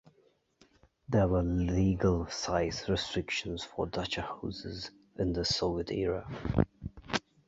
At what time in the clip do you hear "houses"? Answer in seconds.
4.23-4.89